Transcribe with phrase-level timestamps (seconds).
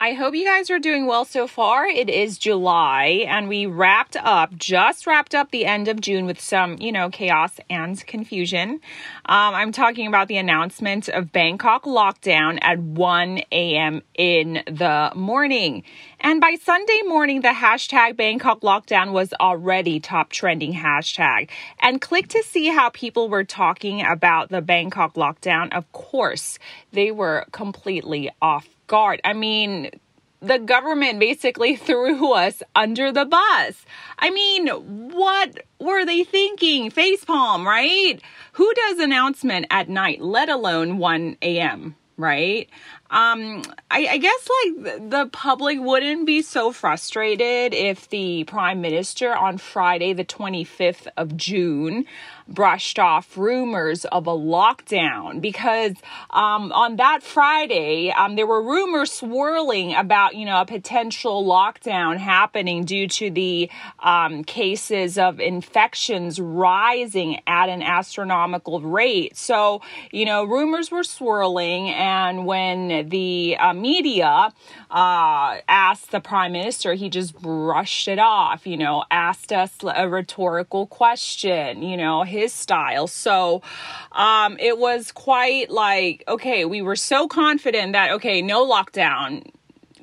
[0.00, 1.84] I hope you guys are doing well so far.
[1.84, 6.40] It is July and we wrapped up, just wrapped up the end of June with
[6.40, 8.74] some, you know, chaos and confusion.
[9.26, 14.02] Um, I'm talking about the announcement of Bangkok lockdown at 1 a.m.
[14.14, 15.82] in the morning.
[16.20, 21.48] And by Sunday morning, the hashtag Bangkok lockdown was already top trending hashtag.
[21.80, 25.72] And click to see how people were talking about the Bangkok lockdown.
[25.72, 26.60] Of course,
[26.92, 29.20] they were completely off guard.
[29.24, 29.90] I mean,
[30.40, 33.84] the government basically threw us under the bus.
[34.18, 36.90] I mean, what were they thinking?
[36.90, 38.20] Facepalm, right?
[38.52, 42.68] Who does announcement at night, let alone 1 a.m., right?
[43.10, 49.34] Um, I, I guess like the public wouldn't be so frustrated if the prime minister
[49.34, 52.04] on Friday, the 25th of June,
[52.48, 55.92] brushed off rumors of a lockdown because
[56.30, 62.16] um, on that Friday, um, there were rumors swirling about, you know, a potential lockdown
[62.16, 69.36] happening due to the um, cases of infections rising at an astronomical rate.
[69.36, 74.52] So, you know, rumors were swirling, and when the uh, media
[74.90, 80.08] uh, asked the prime minister, he just brushed it off, you know, asked us a
[80.08, 83.06] rhetorical question, you know, his style.
[83.06, 83.62] So
[84.12, 89.50] um, it was quite like, okay, we were so confident that, okay, no lockdown.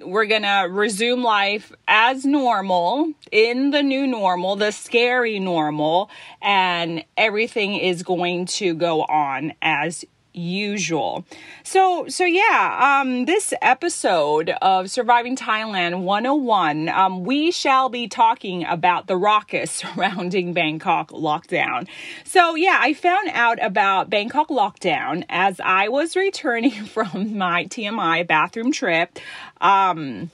[0.02, 6.10] We're gonna resume life as normal in the new normal, the scary normal,
[6.42, 10.06] and everything is going to go on as
[10.36, 11.26] usual.
[11.64, 18.66] So, so yeah, um, this episode of Surviving Thailand 101, um, we shall be talking
[18.66, 21.88] about the raucous surrounding Bangkok lockdown.
[22.24, 28.28] So, yeah, I found out about Bangkok lockdown as I was returning from my TMI
[28.28, 29.20] bathroom trip.
[29.62, 30.32] Um,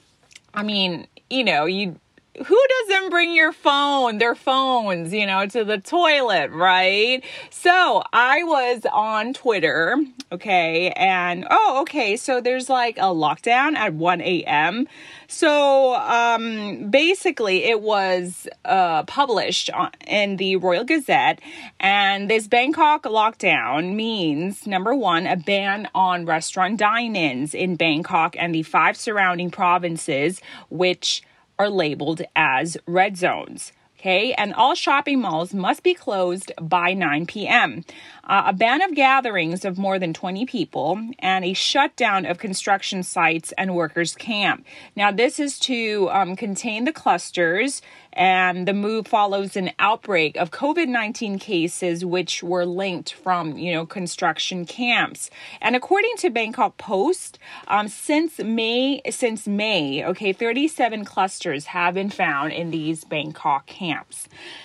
[0.54, 1.98] I mean, you know, you
[2.36, 7.22] who doesn't bring your phone, their phones, you know, to the toilet, right?
[7.50, 9.98] So I was on Twitter,
[10.30, 14.88] okay, and oh, okay, so there's like a lockdown at 1 a.m.
[15.28, 19.68] So um, basically, it was uh, published
[20.06, 21.40] in the Royal Gazette,
[21.80, 28.36] and this Bangkok lockdown means number one, a ban on restaurant dine ins in Bangkok
[28.38, 31.22] and the five surrounding provinces, which
[31.62, 33.72] are labeled as red zones.
[34.02, 37.84] Okay, and all shopping malls must be closed by 9 p.m.
[38.24, 43.04] Uh, a ban of gatherings of more than 20 people and a shutdown of construction
[43.04, 44.66] sites and workers' camp.
[44.96, 47.80] Now, this is to um, contain the clusters
[48.12, 53.86] and the move follows an outbreak of COVID-19 cases which were linked from, you know,
[53.86, 55.30] construction camps.
[55.60, 57.38] And according to Bangkok Post,
[57.68, 63.91] um, since May, since May, okay, 37 clusters have been found in these Bangkok camps.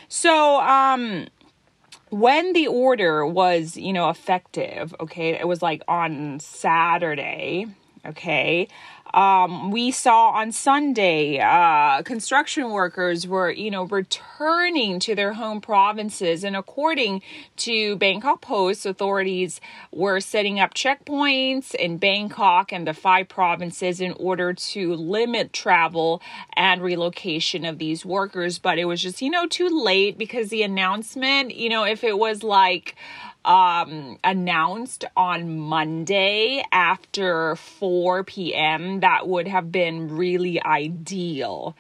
[0.08, 1.28] So, um,
[2.10, 7.68] when the order was, you know, effective, okay, it was like on Saturday,
[8.07, 8.68] okay,
[9.13, 15.62] um, we saw on Sunday uh, construction workers were, you know, returning to their home
[15.62, 17.22] provinces, and according
[17.57, 24.12] to Bangkok Post, authorities were setting up checkpoints in Bangkok and the five provinces in
[24.13, 26.22] order to limit travel
[26.56, 28.59] and relocation of these workers.
[28.59, 32.18] But it was just, you know, too late because the announcement, you know, if it
[32.18, 32.95] was like
[33.48, 41.76] um, announced on Monday after 4 p.m., that would have been really ideal.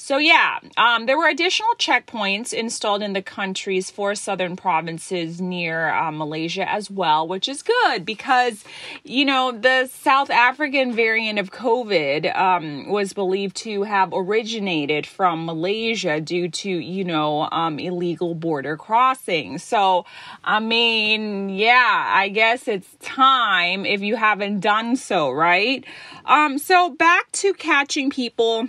[0.00, 5.88] So, yeah, um, there were additional checkpoints installed in the country's four southern provinces near
[5.88, 8.62] uh, Malaysia as well, which is good because,
[9.02, 15.44] you know, the South African variant of COVID um, was believed to have originated from
[15.44, 19.58] Malaysia due to, you know, um, illegal border crossing.
[19.58, 20.06] So,
[20.44, 25.84] I mean, yeah, I guess it's time if you haven't done so, right?
[26.24, 28.68] Um, so, back to catching people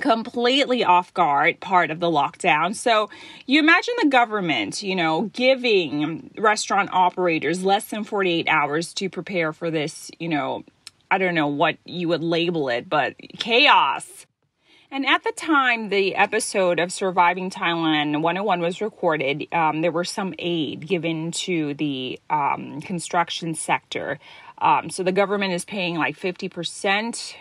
[0.00, 2.74] completely off guard part of the lockdown.
[2.74, 3.10] So
[3.46, 9.52] you imagine the government, you know, giving restaurant operators less than 48 hours to prepare
[9.52, 10.64] for this, you know,
[11.10, 14.26] I don't know what you would label it, but chaos.
[14.92, 20.04] And at the time the episode of Surviving Thailand 101 was recorded, um, there were
[20.04, 24.18] some aid given to the um, construction sector.
[24.58, 27.34] Um, so the government is paying like 50%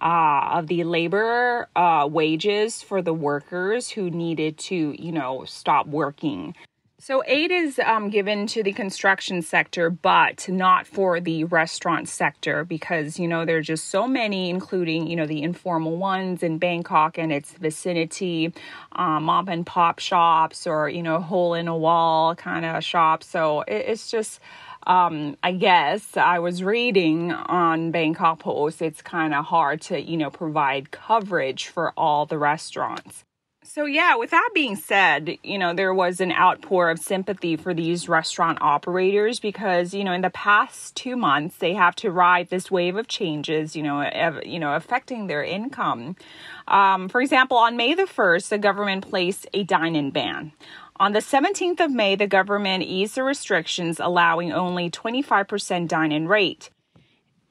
[0.00, 5.86] uh, of the labor uh, wages for the workers who needed to, you know, stop
[5.86, 6.54] working.
[6.98, 12.64] So, aid is um, given to the construction sector, but not for the restaurant sector
[12.64, 16.56] because, you know, there are just so many, including, you know, the informal ones in
[16.56, 18.52] Bangkok and its vicinity,
[18.92, 23.26] um, mom and pop shops or, you know, hole in a wall kind of shops.
[23.26, 24.40] So, it, it's just,
[24.86, 30.16] um, I guess I was reading on Bangkok Post, it's kind of hard to, you
[30.16, 33.24] know, provide coverage for all the restaurants.
[33.64, 37.74] So, yeah, with that being said, you know, there was an outpour of sympathy for
[37.74, 42.48] these restaurant operators because, you know, in the past two months, they have to ride
[42.48, 46.14] this wave of changes, you know, ev- you know, affecting their income.
[46.68, 50.52] Um, for example, on May the 1st, the government placed a dine in ban.
[50.98, 56.26] On the 17th of May, the government eased the restrictions, allowing only 25% dine in
[56.26, 56.70] rate.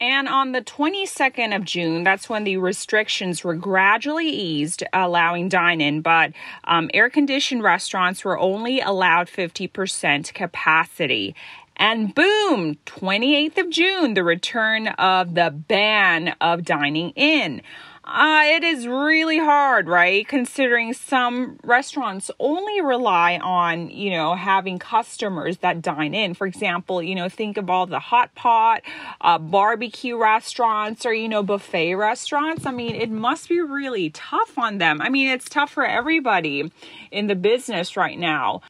[0.00, 5.80] And on the 22nd of June, that's when the restrictions were gradually eased, allowing dine
[5.80, 6.32] in, but
[6.64, 11.34] um, air conditioned restaurants were only allowed 50% capacity.
[11.76, 17.62] And boom, 28th of June, the return of the ban of dining in.
[18.06, 20.28] Uh, it is really hard, right?
[20.28, 26.32] Considering some restaurants only rely on, you know, having customers that dine in.
[26.32, 28.82] For example, you know, think of all the hot pot,
[29.20, 32.64] uh, barbecue restaurants, or, you know, buffet restaurants.
[32.64, 35.02] I mean, it must be really tough on them.
[35.02, 36.70] I mean, it's tough for everybody
[37.10, 38.62] in the business right now.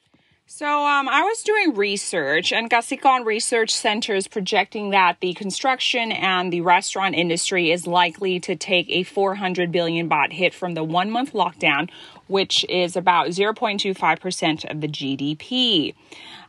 [0.48, 6.12] So um, I was doing research, and Kasikorn Research Center is projecting that the construction
[6.12, 10.84] and the restaurant industry is likely to take a 400 billion baht hit from the
[10.84, 11.90] one month lockdown,
[12.26, 15.94] which is about 0.25% of the GDP.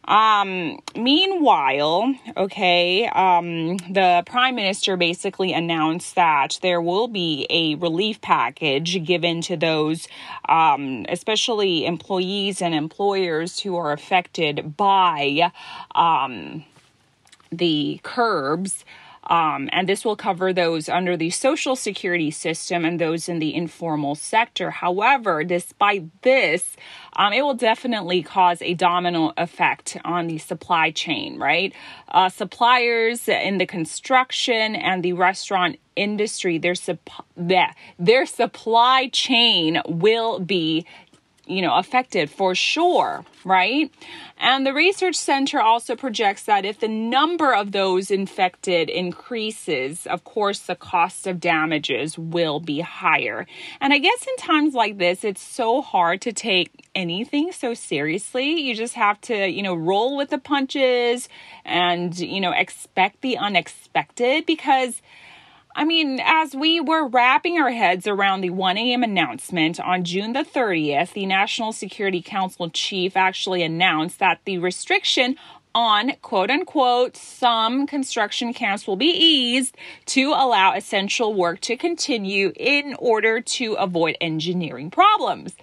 [0.07, 8.21] Um, meanwhile, okay, um, the prime minister basically announced that there will be a relief
[8.21, 10.07] package given to those,
[10.47, 15.51] um, especially employees and employers who are affected by
[15.94, 16.63] um,
[17.51, 18.85] the curbs.
[19.27, 23.53] Um, and this will cover those under the social security system and those in the
[23.53, 24.71] informal sector.
[24.71, 26.75] However, despite this,
[27.15, 31.74] um, it will definitely cause a domino effect on the supply chain, right?
[32.07, 40.39] Uh, suppliers in the construction and the restaurant industry, their, sup- their supply chain will
[40.39, 40.85] be
[41.48, 43.92] you know, affected for sure, right?
[44.38, 50.24] And the research center also projects that if the number of those infected increases, of
[50.24, 53.48] course, the cost of damages will be higher.
[53.82, 58.60] And I guess in times like this, it's so hard to take anything so seriously.
[58.62, 61.30] You just have to, you know, roll with the punches
[61.66, 65.02] and, you know, expect the unexpected because
[65.77, 69.03] I mean, as we were wrapping our heads around the 1 a.m.
[69.03, 75.36] announcement on June the 30th, the National Security Council chief actually announced that the restriction
[75.75, 82.51] on quote unquote some construction camps will be eased to allow essential work to continue
[82.55, 85.55] in order to avoid engineering problems.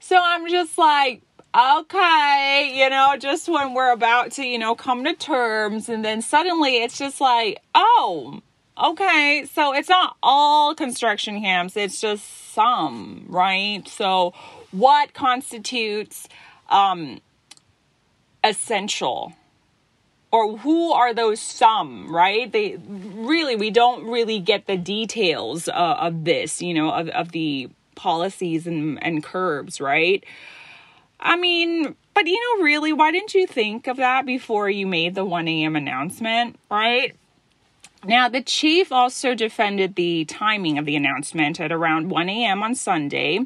[0.00, 1.22] So I'm just like,
[1.56, 6.22] okay, you know, just when we're about to, you know, come to terms, and then
[6.22, 8.42] suddenly it's just like, oh,
[8.80, 13.86] okay, so it's not all construction camps, it's just some, right?
[13.88, 14.32] So,
[14.70, 16.28] what constitutes
[16.68, 17.20] um,
[18.42, 19.34] essential?
[20.32, 22.50] Or who are those some, right?
[22.50, 27.32] They really, we don't really get the details uh, of this, you know, of, of
[27.32, 30.24] the policies and, and curbs, right?
[31.18, 35.16] I mean, but you know, really, why didn't you think of that before you made
[35.16, 35.74] the 1 a.m.
[35.74, 37.14] announcement, right?
[38.04, 42.62] Now, the chief also defended the timing of the announcement at around 1 a.m.
[42.62, 43.40] on Sunday,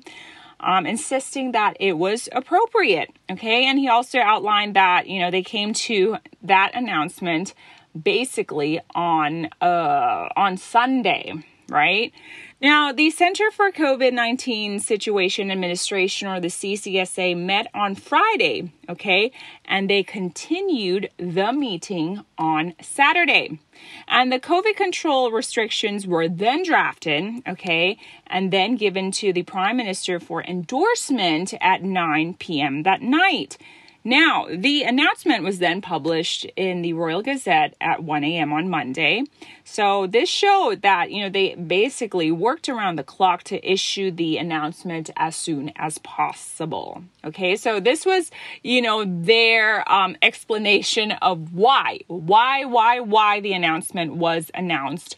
[0.61, 3.11] um, insisting that it was appropriate.
[3.31, 7.53] Okay, and he also outlined that you know they came to that announcement
[8.01, 11.33] basically on uh, on Sunday,
[11.69, 12.13] right?
[12.61, 19.33] Now, the Center for COVID 19 Situation Administration, or the CCSA, met on Friday, okay,
[19.65, 23.59] and they continued the meeting on Saturday.
[24.07, 29.77] And the COVID control restrictions were then drafted, okay, and then given to the Prime
[29.77, 32.85] Minister for endorsement at 9 p.m.
[32.85, 33.59] that night.
[34.07, 38.53] Now, the announcement was then published in the Royal Gazette at 1 a.m.
[38.53, 39.25] on Monday.
[39.65, 44.37] So, this showed that, you know, they basically worked around the clock to issue the
[44.37, 47.03] announcement as soon as possible.
[47.25, 48.31] Okay, so this was,
[48.63, 55.17] you know, their um, explanation of why, why, why, why the announcement was announced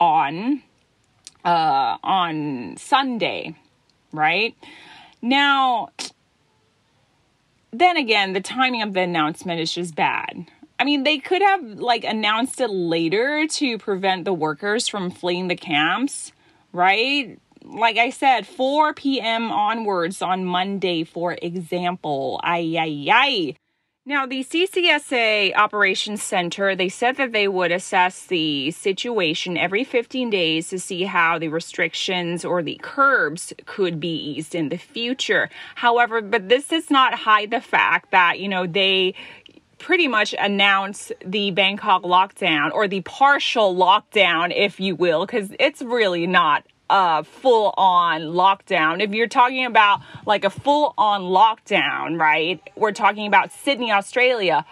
[0.00, 0.62] on
[1.44, 3.54] uh, on Sunday,
[4.12, 4.56] right?
[5.20, 5.90] Now,
[7.78, 10.46] then again, the timing of the announcement is just bad.
[10.78, 15.48] I mean, they could have like announced it later to prevent the workers from fleeing
[15.48, 16.32] the camps,
[16.72, 17.38] right?
[17.62, 19.50] Like I said, 4 p.m.
[19.50, 22.40] onwards on Monday, for example.
[22.42, 23.56] Ay, ay, ay.
[24.06, 30.28] Now, the CCSA Operations Center, they said that they would assess the situation every 15
[30.28, 35.48] days to see how the restrictions or the curbs could be eased in the future.
[35.76, 39.14] However, but this does not hide the fact that, you know, they
[39.78, 45.80] pretty much announced the Bangkok lockdown or the partial lockdown, if you will, because it's
[45.80, 49.02] really not a full on lockdown.
[49.02, 52.60] If you're talking about like a full on lockdown, right?
[52.76, 54.64] We're talking about Sydney, Australia.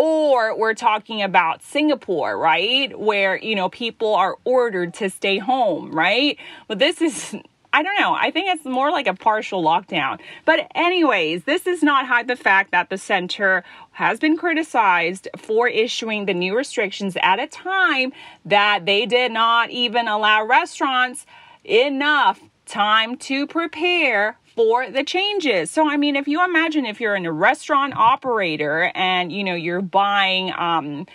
[0.00, 2.96] Or we're talking about Singapore, right?
[2.96, 6.38] Where, you know, people are ordered to stay home, right?
[6.68, 7.34] But this is
[7.72, 8.14] I don't know.
[8.14, 10.20] I think it's more like a partial lockdown.
[10.44, 15.68] But, anyways, this does not hide the fact that the center has been criticized for
[15.68, 18.12] issuing the new restrictions at a time
[18.46, 21.26] that they did not even allow restaurants
[21.64, 25.70] enough time to prepare for the changes.
[25.70, 29.54] So I mean if you imagine if you're in a restaurant operator and you know
[29.54, 31.06] you're buying um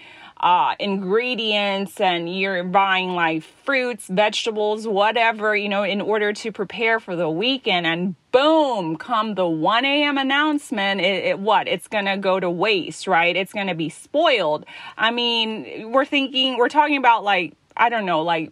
[0.44, 7.00] uh, ingredients and you're buying like fruits, vegetables, whatever, you know, in order to prepare
[7.00, 7.88] for the weekend.
[7.88, 10.18] And boom, come the 1 a.m.
[10.18, 11.70] announcement, it, it what?
[11.70, 13.34] It's to go to waste, right?
[13.34, 14.66] It's to be spoiled.
[14.98, 18.52] I mean, we're thinking, we're talking about like, I don't know, like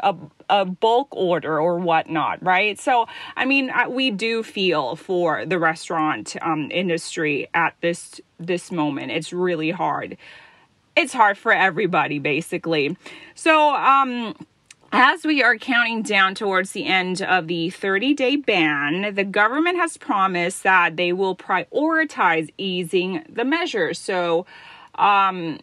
[0.00, 0.14] a,
[0.48, 2.78] a bulk order or whatnot, right?
[2.78, 9.12] So, I mean, we do feel for the restaurant um, industry at this this moment.
[9.12, 10.16] It's really hard.
[10.94, 12.96] It's hard for everybody, basically.
[13.34, 14.34] So, um,
[14.92, 19.76] as we are counting down towards the end of the 30 day ban, the government
[19.76, 23.98] has promised that they will prioritize easing the measures.
[23.98, 24.46] So,
[24.94, 25.58] um,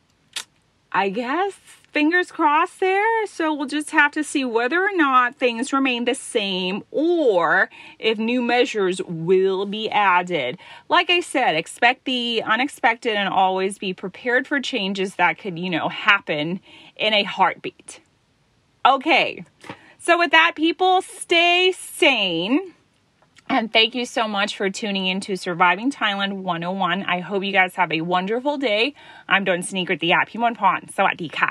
[0.92, 1.54] I guess
[1.93, 3.27] fingers crossed there.
[3.27, 8.19] So we'll just have to see whether or not things remain the same or if
[8.19, 10.59] new measures will be added.
[10.89, 15.71] Like I said, expect the unexpected and always be prepared for changes that could, you
[15.71, 16.61] know, happen
[16.97, 18.01] in a heartbeat.
[18.85, 19.45] Okay.
[19.99, 22.75] So with that, people, stay sane.
[23.51, 27.05] And thank you so much for tuning in to Surviving Thailand 101.
[27.05, 28.95] I hope you guys have a wonderful day.
[29.27, 30.29] I'm Don Sneaker, the app.
[30.31, 30.83] Pon.
[30.97, 31.51] สวัสดีค่ะ